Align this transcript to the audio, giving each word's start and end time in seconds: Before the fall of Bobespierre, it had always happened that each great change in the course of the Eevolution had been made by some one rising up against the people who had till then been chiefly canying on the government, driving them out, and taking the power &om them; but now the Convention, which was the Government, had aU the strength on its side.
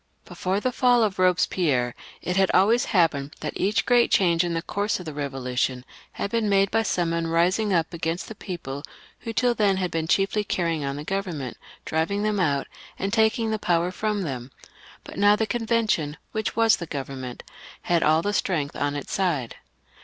Before 0.25 0.59
the 0.59 0.71
fall 0.71 1.03
of 1.03 1.17
Bobespierre, 1.17 1.93
it 2.23 2.35
had 2.35 2.49
always 2.55 2.85
happened 2.85 3.35
that 3.41 3.53
each 3.55 3.85
great 3.85 4.09
change 4.09 4.43
in 4.43 4.55
the 4.55 4.63
course 4.63 4.99
of 4.99 5.05
the 5.05 5.11
Eevolution 5.11 5.83
had 6.13 6.31
been 6.31 6.49
made 6.49 6.71
by 6.71 6.81
some 6.81 7.11
one 7.11 7.27
rising 7.27 7.71
up 7.71 7.93
against 7.93 8.27
the 8.27 8.33
people 8.33 8.81
who 9.19 9.29
had 9.29 9.35
till 9.37 9.53
then 9.53 9.75
been 9.91 10.07
chiefly 10.07 10.43
canying 10.43 10.81
on 10.83 10.95
the 10.95 11.03
government, 11.03 11.55
driving 11.85 12.23
them 12.23 12.39
out, 12.39 12.65
and 12.97 13.13
taking 13.13 13.51
the 13.51 13.59
power 13.59 13.93
&om 14.01 14.23
them; 14.23 14.49
but 15.03 15.17
now 15.19 15.35
the 15.35 15.45
Convention, 15.45 16.17
which 16.31 16.55
was 16.55 16.77
the 16.77 16.87
Government, 16.87 17.43
had 17.83 18.01
aU 18.01 18.23
the 18.23 18.33
strength 18.33 18.75
on 18.75 18.95
its 18.95 19.13
side. 19.13 19.57